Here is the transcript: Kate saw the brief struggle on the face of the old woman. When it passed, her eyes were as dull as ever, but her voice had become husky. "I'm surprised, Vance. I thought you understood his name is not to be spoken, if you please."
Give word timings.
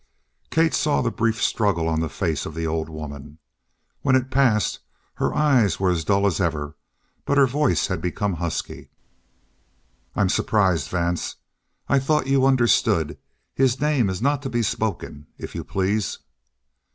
Kate 0.49 0.73
saw 0.73 1.03
the 1.03 1.11
brief 1.11 1.39
struggle 1.39 1.87
on 1.87 1.99
the 1.99 2.09
face 2.09 2.47
of 2.47 2.55
the 2.55 2.65
old 2.65 2.89
woman. 2.89 3.37
When 4.01 4.15
it 4.15 4.31
passed, 4.31 4.79
her 5.17 5.31
eyes 5.35 5.79
were 5.79 5.91
as 5.91 6.03
dull 6.03 6.25
as 6.25 6.41
ever, 6.41 6.75
but 7.23 7.37
her 7.37 7.45
voice 7.45 7.85
had 7.85 8.01
become 8.01 8.33
husky. 8.41 8.89
"I'm 10.15 10.29
surprised, 10.29 10.89
Vance. 10.89 11.35
I 11.87 11.99
thought 11.99 12.25
you 12.25 12.47
understood 12.47 13.19
his 13.53 13.79
name 13.79 14.09
is 14.09 14.23
not 14.23 14.41
to 14.41 14.49
be 14.49 14.63
spoken, 14.63 15.27
if 15.37 15.53
you 15.53 15.63
please." 15.63 16.17